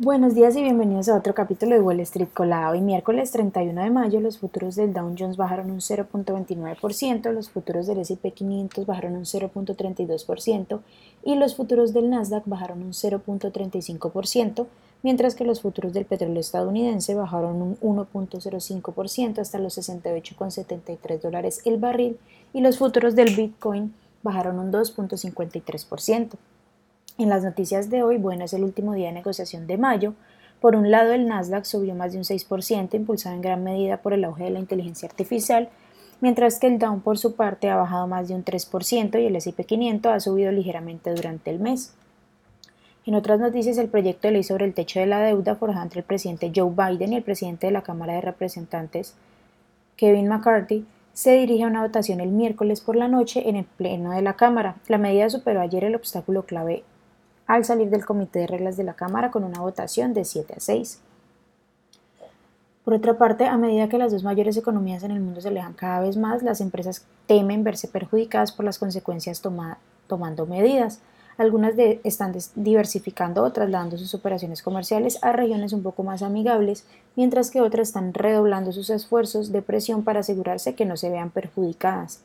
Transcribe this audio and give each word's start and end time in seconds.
Buenos 0.00 0.36
días 0.36 0.54
y 0.54 0.62
bienvenidos 0.62 1.08
a 1.08 1.16
otro 1.16 1.34
capítulo 1.34 1.74
de 1.74 1.80
Wall 1.80 1.98
Street 1.98 2.28
Colado. 2.32 2.70
Hoy 2.70 2.80
miércoles 2.80 3.32
31 3.32 3.82
de 3.82 3.90
mayo 3.90 4.20
los 4.20 4.38
futuros 4.38 4.76
del 4.76 4.92
Dow 4.92 5.12
Jones 5.18 5.36
bajaron 5.36 5.72
un 5.72 5.80
0.29%, 5.80 7.32
los 7.32 7.50
futuros 7.50 7.88
del 7.88 7.98
S&P 7.98 8.30
500 8.30 8.86
bajaron 8.86 9.16
un 9.16 9.24
0.32% 9.24 10.80
y 11.24 11.34
los 11.34 11.56
futuros 11.56 11.92
del 11.92 12.10
Nasdaq 12.10 12.44
bajaron 12.46 12.84
un 12.84 12.92
0.35%, 12.92 14.66
mientras 15.02 15.34
que 15.34 15.42
los 15.42 15.62
futuros 15.62 15.92
del 15.92 16.04
petróleo 16.04 16.38
estadounidense 16.38 17.16
bajaron 17.16 17.60
un 17.60 17.76
1.05% 17.80 19.40
hasta 19.40 19.58
los 19.58 19.78
68,73 19.78 21.20
dólares 21.20 21.60
el 21.64 21.78
barril 21.78 22.20
y 22.52 22.60
los 22.60 22.78
futuros 22.78 23.16
del 23.16 23.34
Bitcoin 23.34 23.92
bajaron 24.22 24.60
un 24.60 24.70
2.53%. 24.70 26.36
En 27.18 27.28
las 27.28 27.42
noticias 27.42 27.90
de 27.90 28.04
hoy, 28.04 28.16
bueno, 28.16 28.44
es 28.44 28.52
el 28.52 28.62
último 28.62 28.94
día 28.94 29.08
de 29.08 29.12
negociación 29.12 29.66
de 29.66 29.76
mayo. 29.76 30.14
Por 30.60 30.76
un 30.76 30.92
lado, 30.92 31.12
el 31.12 31.26
Nasdaq 31.26 31.64
subió 31.64 31.96
más 31.96 32.12
de 32.12 32.18
un 32.18 32.24
6%, 32.24 32.94
impulsado 32.94 33.34
en 33.34 33.42
gran 33.42 33.64
medida 33.64 33.96
por 33.96 34.12
el 34.12 34.22
auge 34.22 34.44
de 34.44 34.50
la 34.50 34.60
inteligencia 34.60 35.08
artificial, 35.08 35.68
mientras 36.20 36.60
que 36.60 36.68
el 36.68 36.78
Dow 36.78 37.00
por 37.00 37.18
su 37.18 37.34
parte 37.34 37.70
ha 37.70 37.74
bajado 37.74 38.06
más 38.06 38.28
de 38.28 38.36
un 38.36 38.44
3% 38.44 39.20
y 39.20 39.26
el 39.26 39.34
S&P 39.34 39.64
500 39.64 40.12
ha 40.12 40.20
subido 40.20 40.52
ligeramente 40.52 41.12
durante 41.12 41.50
el 41.50 41.58
mes. 41.58 41.92
En 43.04 43.16
otras 43.16 43.40
noticias, 43.40 43.78
el 43.78 43.88
proyecto 43.88 44.28
de 44.28 44.34
ley 44.34 44.44
sobre 44.44 44.66
el 44.66 44.74
techo 44.74 45.00
de 45.00 45.06
la 45.06 45.18
deuda 45.18 45.56
forjado 45.56 45.82
entre 45.82 46.00
el 46.00 46.06
presidente 46.06 46.52
Joe 46.54 46.70
Biden 46.70 47.14
y 47.14 47.16
el 47.16 47.24
presidente 47.24 47.66
de 47.66 47.72
la 47.72 47.82
Cámara 47.82 48.12
de 48.12 48.20
Representantes, 48.20 49.16
Kevin 49.96 50.28
McCarthy, 50.28 50.86
se 51.14 51.32
dirige 51.32 51.64
a 51.64 51.66
una 51.66 51.82
votación 51.82 52.20
el 52.20 52.30
miércoles 52.30 52.80
por 52.80 52.94
la 52.94 53.08
noche 53.08 53.48
en 53.48 53.56
el 53.56 53.64
Pleno 53.64 54.12
de 54.12 54.22
la 54.22 54.34
Cámara. 54.34 54.76
La 54.86 54.98
medida 54.98 55.28
superó 55.28 55.60
ayer 55.60 55.82
el 55.82 55.96
obstáculo 55.96 56.44
clave 56.44 56.84
al 57.48 57.64
salir 57.64 57.90
del 57.90 58.06
Comité 58.06 58.40
de 58.40 58.46
Reglas 58.46 58.76
de 58.76 58.84
la 58.84 58.94
Cámara 58.94 59.32
con 59.32 59.42
una 59.42 59.60
votación 59.60 60.14
de 60.14 60.24
7 60.24 60.54
a 60.56 60.60
6. 60.60 61.00
Por 62.84 62.94
otra 62.94 63.18
parte, 63.18 63.46
a 63.46 63.56
medida 63.56 63.88
que 63.88 63.98
las 63.98 64.12
dos 64.12 64.22
mayores 64.22 64.56
economías 64.56 65.02
en 65.02 65.10
el 65.10 65.20
mundo 65.20 65.40
se 65.40 65.48
alejan 65.48 65.72
cada 65.72 66.00
vez 66.00 66.16
más, 66.16 66.42
las 66.42 66.60
empresas 66.60 67.04
temen 67.26 67.64
verse 67.64 67.88
perjudicadas 67.88 68.52
por 68.52 68.64
las 68.64 68.78
consecuencias 68.78 69.42
tomando 69.42 70.46
medidas. 70.46 71.00
Algunas 71.38 71.74
están 72.04 72.34
diversificando 72.54 73.42
o 73.44 73.52
trasladando 73.52 73.96
sus 73.96 74.14
operaciones 74.14 74.62
comerciales 74.62 75.18
a 75.22 75.32
regiones 75.32 75.72
un 75.72 75.82
poco 75.82 76.02
más 76.02 76.22
amigables, 76.22 76.84
mientras 77.14 77.50
que 77.50 77.60
otras 77.60 77.88
están 77.88 78.12
redoblando 78.12 78.72
sus 78.72 78.90
esfuerzos 78.90 79.52
de 79.52 79.62
presión 79.62 80.02
para 80.02 80.20
asegurarse 80.20 80.74
que 80.74 80.84
no 80.84 80.96
se 80.96 81.10
vean 81.10 81.30
perjudicadas. 81.30 82.22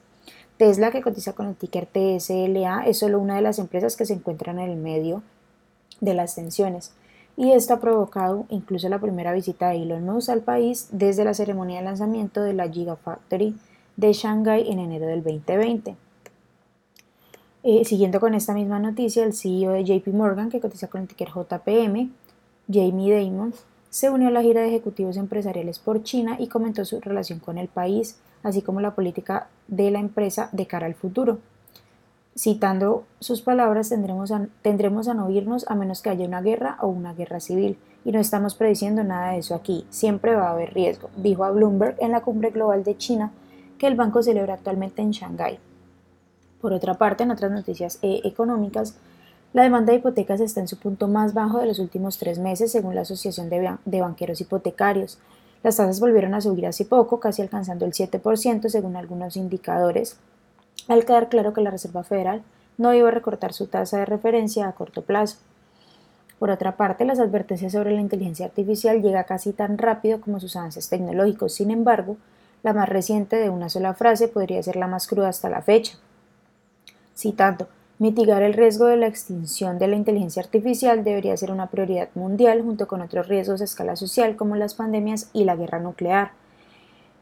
Tesla, 0.57 0.91
que 0.91 1.01
cotiza 1.01 1.33
con 1.33 1.47
el 1.47 1.55
ticker 1.55 1.87
TSLA, 1.87 2.85
es 2.85 2.99
solo 2.99 3.19
una 3.19 3.35
de 3.35 3.41
las 3.41 3.59
empresas 3.59 3.95
que 3.95 4.05
se 4.05 4.13
encuentran 4.13 4.59
en 4.59 4.69
el 4.69 4.77
medio 4.77 5.23
de 5.99 6.13
las 6.13 6.35
tensiones. 6.35 6.93
Y 7.35 7.51
esto 7.51 7.73
ha 7.73 7.79
provocado 7.79 8.45
incluso 8.49 8.87
la 8.89 8.99
primera 8.99 9.33
visita 9.33 9.69
de 9.69 9.81
Elon 9.81 10.05
Musk 10.05 10.29
al 10.29 10.41
país 10.41 10.87
desde 10.91 11.25
la 11.25 11.33
ceremonia 11.33 11.79
de 11.79 11.85
lanzamiento 11.85 12.43
de 12.43 12.53
la 12.53 12.69
Gigafactory 12.69 13.55
de 13.97 14.13
Shanghai 14.13 14.71
en 14.71 14.79
enero 14.79 15.07
del 15.07 15.23
2020. 15.23 15.95
Eh, 17.63 17.85
siguiendo 17.85 18.19
con 18.19 18.33
esta 18.35 18.53
misma 18.53 18.77
noticia, 18.77 19.23
el 19.23 19.33
CEO 19.33 19.71
de 19.71 19.83
JP 19.85 20.07
Morgan, 20.09 20.49
que 20.49 20.59
cotiza 20.59 20.87
con 20.87 21.01
el 21.01 21.07
ticker 21.07 21.29
JPM, 21.29 22.11
Jamie 22.71 23.15
Dimon, 23.15 23.53
se 23.93 24.09
unió 24.09 24.29
a 24.29 24.31
la 24.31 24.41
gira 24.41 24.61
de 24.61 24.69
ejecutivos 24.69 25.17
empresariales 25.17 25.77
por 25.77 26.01
China 26.01 26.37
y 26.39 26.47
comentó 26.47 26.83
su 26.83 26.99
relación 26.99 27.37
con 27.37 27.59
el 27.59 27.67
país, 27.67 28.17
así 28.41 28.63
como 28.63 28.81
la 28.81 28.95
política 28.95 29.49
de 29.67 29.91
la 29.91 29.99
empresa 29.99 30.49
de 30.51 30.65
cara 30.65 30.87
al 30.87 30.95
futuro. 30.95 31.37
Citando 32.35 33.03
sus 33.19 33.43
palabras, 33.43 33.89
tendremos 33.89 34.31
a, 34.31 34.47
tendremos 34.63 35.07
a 35.07 35.13
no 35.13 35.29
irnos 35.29 35.69
a 35.69 35.75
menos 35.75 36.01
que 36.01 36.09
haya 36.09 36.25
una 36.25 36.41
guerra 36.41 36.79
o 36.81 36.87
una 36.87 37.13
guerra 37.13 37.39
civil, 37.39 37.77
y 38.03 38.11
no 38.11 38.19
estamos 38.19 38.55
prediciendo 38.55 39.03
nada 39.03 39.33
de 39.33 39.37
eso 39.37 39.53
aquí, 39.53 39.85
siempre 39.91 40.33
va 40.33 40.47
a 40.47 40.53
haber 40.53 40.73
riesgo, 40.73 41.11
dijo 41.15 41.43
a 41.43 41.51
Bloomberg 41.51 41.95
en 41.99 42.13
la 42.13 42.21
cumbre 42.21 42.49
global 42.49 42.83
de 42.83 42.97
China 42.97 43.31
que 43.77 43.85
el 43.85 43.93
banco 43.93 44.23
celebra 44.23 44.55
actualmente 44.55 45.03
en 45.03 45.11
Shanghái. 45.11 45.59
Por 46.59 46.73
otra 46.73 46.95
parte, 46.95 47.21
en 47.21 47.29
otras 47.29 47.51
noticias 47.51 47.99
eh, 48.01 48.21
económicas, 48.23 48.97
la 49.53 49.61
demanda 49.61 49.91
de 49.91 49.99
hipotecas 49.99 50.41
está 50.41 50.61
en 50.61 50.67
su 50.67 50.77
punto 50.77 51.07
más 51.07 51.35
bajo 51.35 51.59
de 51.59 51.67
los 51.67 51.77
últimos 51.77 52.17
tres 52.17 52.39
meses, 52.39 52.71
según 52.71 52.95
la 52.95 53.01
Asociación 53.01 53.49
de 53.49 54.01
Banqueros 54.01 54.41
Hipotecarios. 54.41 55.19
Las 55.61 55.77
tasas 55.77 55.99
volvieron 55.99 56.33
a 56.33 56.41
subir 56.41 56.65
hace 56.65 56.85
poco, 56.85 57.19
casi 57.19 57.43
alcanzando 57.43 57.85
el 57.85 57.93
7% 57.93 58.67
según 58.67 58.95
algunos 58.95 59.37
indicadores, 59.37 60.17
al 60.87 61.05
quedar 61.05 61.29
claro 61.29 61.53
que 61.53 61.61
la 61.61 61.69
Reserva 61.69 62.03
Federal 62.03 62.41
no 62.79 62.93
iba 62.95 63.07
a 63.07 63.11
recortar 63.11 63.53
su 63.53 63.67
tasa 63.67 63.99
de 63.99 64.05
referencia 64.05 64.67
a 64.67 64.73
corto 64.73 65.03
plazo. 65.03 65.37
Por 66.39 66.49
otra 66.49 66.75
parte, 66.75 67.05
las 67.05 67.19
advertencias 67.19 67.73
sobre 67.73 67.93
la 67.93 68.01
inteligencia 68.01 68.47
artificial 68.47 69.01
llega 69.01 69.23
casi 69.25 69.53
tan 69.53 69.77
rápido 69.77 70.19
como 70.19 70.39
sus 70.39 70.55
avances 70.55 70.89
tecnológicos. 70.89 71.53
Sin 71.53 71.69
embargo, 71.69 72.17
la 72.63 72.73
más 72.73 72.89
reciente 72.89 73.35
de 73.35 73.49
una 73.51 73.69
sola 73.69 73.93
frase 73.93 74.27
podría 74.27 74.63
ser 74.63 74.77
la 74.77 74.87
más 74.87 75.07
cruda 75.07 75.29
hasta 75.29 75.49
la 75.49 75.61
fecha. 75.61 75.97
Citando, 77.15 77.67
Mitigar 77.99 78.41
el 78.41 78.53
riesgo 78.53 78.85
de 78.85 78.97
la 78.97 79.07
extinción 79.07 79.77
de 79.77 79.87
la 79.87 79.95
inteligencia 79.95 80.41
artificial 80.41 81.03
debería 81.03 81.37
ser 81.37 81.51
una 81.51 81.67
prioridad 81.67 82.09
mundial 82.15 82.61
junto 82.63 82.87
con 82.87 83.01
otros 83.01 83.27
riesgos 83.27 83.61
a 83.61 83.65
escala 83.65 83.95
social 83.95 84.35
como 84.35 84.55
las 84.55 84.73
pandemias 84.73 85.29
y 85.31 85.43
la 85.43 85.55
guerra 85.55 85.79
nuclear. 85.79 86.31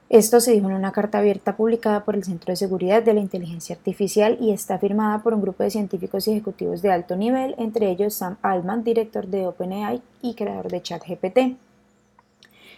Esto 0.10 0.42
se 0.42 0.52
dijo 0.52 0.70
en 0.70 0.76
una 0.76 0.92
carta 0.92 1.20
abierta 1.20 1.56
publicada 1.56 2.04
por 2.04 2.16
el 2.16 2.24
Centro 2.24 2.52
de 2.52 2.58
Seguridad 2.58 3.02
de 3.04 3.14
la 3.14 3.22
Inteligencia 3.22 3.76
Artificial 3.76 4.38
y 4.42 4.52
está 4.52 4.78
firmada 4.78 5.20
por 5.20 5.34
un 5.34 5.42
grupo 5.42 5.64
de 5.64 5.70
científicos 5.70 6.28
y 6.28 6.32
ejecutivos 6.32 6.82
de 6.82 6.92
alto 6.92 7.16
nivel, 7.16 7.56
entre 7.58 7.90
ellos 7.90 8.14
Sam 8.14 8.38
Altman, 8.42 8.84
director 8.84 9.28
de 9.28 9.48
OpenAI 9.48 10.02
y 10.22 10.36
creador 10.36 10.70
de 10.70 10.82
ChatGPT. 10.82 11.38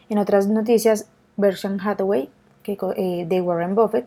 En 0.10 0.18
otras 0.18 0.48
noticias, 0.48 1.08
Berkshire 1.38 1.78
Hathaway, 1.84 2.30
eh, 2.68 3.26
de 3.28 3.42
Warren 3.42 3.74
Buffett, 3.74 4.06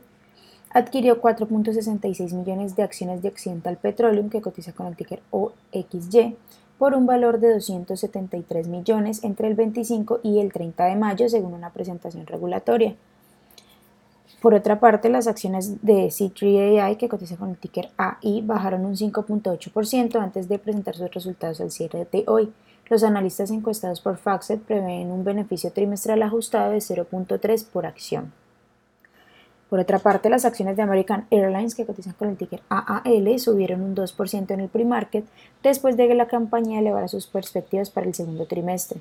adquirió 0.76 1.22
4.66 1.22 2.34
millones 2.34 2.76
de 2.76 2.82
acciones 2.82 3.22
de 3.22 3.30
Occidental 3.30 3.78
Petroleum, 3.78 4.28
que 4.28 4.42
cotiza 4.42 4.72
con 4.72 4.86
el 4.86 4.94
ticker 4.94 5.22
OXY, 5.30 6.36
por 6.76 6.92
un 6.92 7.06
valor 7.06 7.40
de 7.40 7.54
273 7.54 8.68
millones 8.68 9.24
entre 9.24 9.48
el 9.48 9.54
25 9.54 10.20
y 10.22 10.38
el 10.38 10.52
30 10.52 10.84
de 10.84 10.96
mayo, 10.96 11.30
según 11.30 11.54
una 11.54 11.70
presentación 11.70 12.26
regulatoria. 12.26 12.94
Por 14.42 14.52
otra 14.52 14.78
parte, 14.78 15.08
las 15.08 15.26
acciones 15.26 15.82
de 15.82 16.08
C3AI, 16.08 16.98
que 16.98 17.08
cotiza 17.08 17.38
con 17.38 17.48
el 17.48 17.56
ticker 17.56 17.88
AI, 17.96 18.42
bajaron 18.42 18.84
un 18.84 18.96
5.8% 18.96 20.20
antes 20.20 20.46
de 20.46 20.58
presentar 20.58 20.94
sus 20.94 21.10
resultados 21.10 21.58
al 21.62 21.70
cierre 21.70 22.06
de 22.12 22.24
hoy. 22.26 22.52
Los 22.90 23.02
analistas 23.02 23.50
encuestados 23.50 24.02
por 24.02 24.18
Faxet 24.18 24.60
prevén 24.60 25.10
un 25.10 25.24
beneficio 25.24 25.72
trimestral 25.72 26.22
ajustado 26.22 26.72
de 26.72 26.78
0.3 26.78 27.64
por 27.64 27.86
acción. 27.86 28.30
Por 29.68 29.80
otra 29.80 29.98
parte, 29.98 30.30
las 30.30 30.44
acciones 30.44 30.76
de 30.76 30.82
American 30.82 31.26
Airlines, 31.30 31.74
que 31.74 31.84
cotizan 31.84 32.14
con 32.14 32.28
el 32.28 32.36
ticker 32.36 32.62
AAL, 32.68 33.38
subieron 33.40 33.82
un 33.82 33.96
2% 33.96 34.50
en 34.52 34.60
el 34.60 34.68
pre-market 34.68 35.24
después 35.62 35.96
de 35.96 36.06
que 36.06 36.14
la 36.14 36.28
compañía 36.28 36.78
elevara 36.78 37.08
sus 37.08 37.26
perspectivas 37.26 37.90
para 37.90 38.06
el 38.06 38.14
segundo 38.14 38.46
trimestre. 38.46 39.00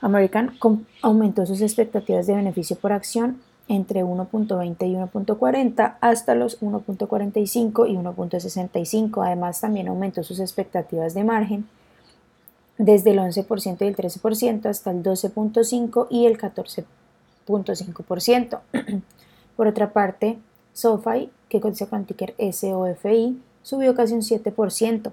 American 0.00 0.56
aumentó 1.02 1.44
sus 1.44 1.60
expectativas 1.60 2.26
de 2.26 2.34
beneficio 2.34 2.76
por 2.76 2.92
acción 2.92 3.42
entre 3.68 4.04
1.20 4.04 4.88
y 4.88 4.94
1.40 4.94 5.96
hasta 6.00 6.34
los 6.34 6.58
1.45 6.60 7.90
y 7.90 7.96
1.65. 7.96 9.26
Además, 9.26 9.60
también 9.60 9.88
aumentó 9.88 10.22
sus 10.22 10.40
expectativas 10.40 11.12
de 11.14 11.24
margen 11.24 11.68
desde 12.78 13.10
el 13.10 13.18
11% 13.18 13.78
y 13.80 13.86
el 13.86 13.96
13% 13.96 14.66
hasta 14.66 14.92
el 14.92 15.02
12.5 15.02 16.06
y 16.10 16.26
el 16.26 16.38
14.5%. 16.38 18.60
Por 19.56 19.66
otra 19.66 19.92
parte, 19.92 20.38
SoFi, 20.74 21.30
que 21.48 21.60
cotiza 21.60 21.86
con 21.86 22.04
ticker 22.04 22.34
SOFI, 22.38 23.40
subió 23.62 23.94
casi 23.94 24.14
un 24.14 24.20
7%, 24.20 25.12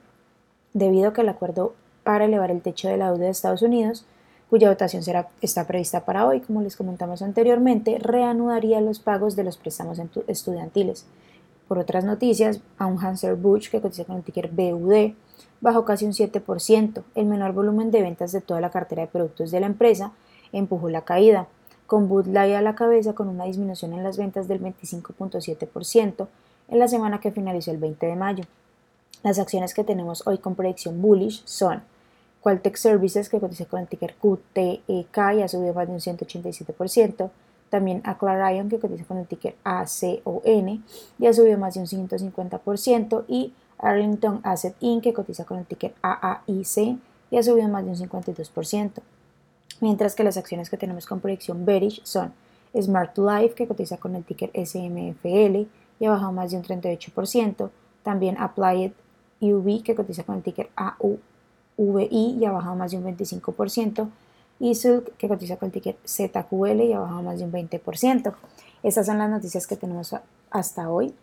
debido 0.74 1.10
a 1.10 1.14
que 1.14 1.22
el 1.22 1.30
acuerdo 1.30 1.74
para 2.04 2.26
elevar 2.26 2.52
el 2.52 2.62
techo 2.62 2.90
de 2.90 2.98
la 2.98 3.12
deuda 3.12 3.26
de 3.26 3.32
Estados 3.32 3.62
Unidos, 3.62 4.06
cuya 4.50 4.70
votación 4.70 5.02
será, 5.02 5.30
está 5.42 5.66
prevista 5.66 6.06
para 6.06 6.28
hoy, 6.28 6.42
como 6.42 6.62
les 6.62 6.76
comentamos 6.76 7.22
anteriormente, 7.22 7.98
reanudaría 8.00 8.82
los 8.82 9.00
pagos 9.00 9.36
de 9.36 9.44
los 9.44 9.58
préstamos 9.58 10.00
estudiantiles. 10.28 11.06
Por 11.68 11.80
otras 11.80 12.04
noticias, 12.04 12.60
un 12.80 13.04
Hanser 13.04 13.36
Bush, 13.36 13.70
que 13.70 13.82
cotiza 13.82 14.06
con 14.06 14.18
el 14.18 14.24
ticker 14.24 14.52
BUD, 14.52 15.14
bajó 15.62 15.86
casi 15.86 16.06
un 16.06 16.12
7%. 16.12 17.04
El 17.16 17.26
menor 17.26 17.54
volumen 17.54 17.90
de 17.90 18.02
ventas 18.02 18.32
de 18.32 18.42
toda 18.42 18.60
la 18.62 18.70
cartera 18.70 19.04
de 19.04 19.08
productos 19.08 19.50
de 19.50 19.62
la 19.62 19.66
empresa 19.66 20.12
empujó 20.52 20.90
la 20.90 21.02
caída 21.02 21.48
con 21.94 22.10
Bud 22.10 22.26
Light 22.26 22.56
a 22.56 22.62
la 22.64 22.74
cabeza 22.74 23.14
con 23.14 23.28
una 23.28 23.44
disminución 23.44 23.94
en 23.94 24.02
las 24.02 24.18
ventas 24.18 24.48
del 24.48 24.60
25.7% 24.60 26.28
en 26.70 26.80
la 26.80 26.88
semana 26.88 27.20
que 27.20 27.30
finalizó 27.30 27.70
el 27.70 27.78
20 27.78 28.08
de 28.08 28.16
mayo. 28.16 28.46
Las 29.22 29.38
acciones 29.38 29.76
que 29.76 29.84
tenemos 29.84 30.26
hoy 30.26 30.40
con 30.40 30.56
predicción 30.56 31.00
bullish 31.04 31.44
son 31.46 31.84
Qualtech 32.42 32.78
Services, 32.78 33.30
que 33.30 33.40
cotiza 33.40 33.66
con 33.66 33.80
el 33.80 33.88
ticker 33.88 34.16
QTEK 34.16 34.82
y 34.88 35.06
ha 35.44 35.48
subido 35.48 35.76
más 35.76 35.86
de 35.86 35.94
un 35.94 36.00
187%, 36.00 37.30
también 37.70 38.02
Aclarion, 38.06 38.70
que 38.70 38.80
cotiza 38.80 39.06
con 39.06 39.20
el 39.20 39.28
ticker 39.28 39.54
ACON 39.64 40.84
y 41.20 41.28
ha 41.28 41.34
subido 41.34 41.60
más 41.60 41.76
de 41.76 41.82
un 41.82 41.86
150%, 41.86 43.26
y 43.28 43.54
Arlington 43.78 44.40
Asset 44.42 44.76
Inc., 44.80 45.04
que 45.04 45.14
cotiza 45.14 45.46
con 45.46 45.60
el 45.60 45.68
ticker 45.68 45.94
AAIC 46.02 46.98
y 47.30 47.38
ha 47.38 47.44
subido 47.44 47.68
más 47.68 47.86
de 47.86 47.92
un 47.92 47.98
52%. 47.98 48.94
Mientras 49.84 50.16
que 50.16 50.24
las 50.24 50.38
acciones 50.38 50.70
que 50.70 50.78
tenemos 50.78 51.06
con 51.06 51.20
proyección 51.20 51.66
bearish 51.66 52.00
son 52.06 52.32
Smart 52.74 53.18
Life, 53.18 53.54
que 53.54 53.68
cotiza 53.68 53.98
con 53.98 54.16
el 54.16 54.24
ticker 54.24 54.50
SMFL 54.56 55.68
y 56.00 56.06
ha 56.06 56.12
bajado 56.12 56.32
más 56.32 56.52
de 56.52 56.56
un 56.56 56.64
38%. 56.64 57.70
También 58.02 58.38
Applied 58.38 58.94
UV, 59.42 59.84
que 59.84 59.94
cotiza 59.94 60.24
con 60.24 60.38
el 60.38 60.42
ticker 60.42 60.70
AUVI 60.78 62.38
y 62.40 62.46
ha 62.46 62.52
bajado 62.54 62.78
más 62.78 62.92
de 62.92 62.98
un 62.98 63.04
25%. 63.04 64.08
Y 64.62 64.76
Silk, 64.76 65.18
que 65.18 65.28
cotiza 65.28 65.58
con 65.58 65.66
el 65.66 65.74
ticker 65.74 65.98
ZQL 66.08 66.80
y 66.80 66.94
ha 66.94 67.00
bajado 67.00 67.22
más 67.22 67.40
de 67.40 67.44
un 67.44 67.52
20%. 67.52 68.34
Estas 68.84 69.06
son 69.06 69.18
las 69.18 69.30
noticias 69.30 69.68
que 69.68 69.76
tenemos 69.76 70.16
hasta 70.50 70.90
hoy. 70.90 71.14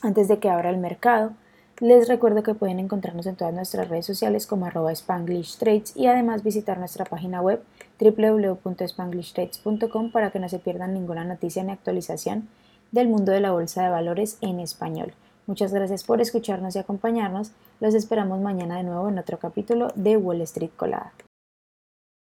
Antes 0.00 0.28
de 0.28 0.38
que 0.38 0.48
abra 0.48 0.70
el 0.70 0.78
mercado, 0.78 1.32
les 1.80 2.08
recuerdo 2.08 2.42
que 2.42 2.54
pueden 2.54 2.78
encontrarnos 2.78 3.26
en 3.26 3.36
todas 3.36 3.52
nuestras 3.52 3.88
redes 3.88 4.06
sociales 4.06 4.46
como 4.46 4.64
arroba 4.66 4.92
Spanglish 4.92 5.58
Trades 5.58 5.96
y 5.96 6.06
además 6.06 6.44
visitar 6.44 6.78
nuestra 6.78 7.04
página 7.04 7.40
web 7.40 7.60
www.spanglishtrades.com 8.00 10.12
para 10.12 10.30
que 10.30 10.38
no 10.38 10.48
se 10.48 10.60
pierdan 10.60 10.94
ninguna 10.94 11.24
noticia 11.24 11.64
ni 11.64 11.72
actualización 11.72 12.48
del 12.92 13.08
mundo 13.08 13.32
de 13.32 13.40
la 13.40 13.50
bolsa 13.50 13.82
de 13.82 13.90
valores 13.90 14.38
en 14.40 14.60
español. 14.60 15.14
Muchas 15.46 15.74
gracias 15.74 16.04
por 16.04 16.20
escucharnos 16.20 16.76
y 16.76 16.78
acompañarnos. 16.78 17.50
Los 17.80 17.94
esperamos 17.94 18.40
mañana 18.40 18.76
de 18.76 18.84
nuevo 18.84 19.08
en 19.08 19.18
otro 19.18 19.38
capítulo 19.38 19.88
de 19.94 20.16
Wall 20.16 20.42
Street 20.42 20.70
Colada. 20.76 21.12